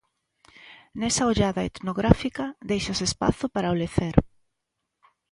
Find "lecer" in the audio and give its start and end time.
3.81-4.15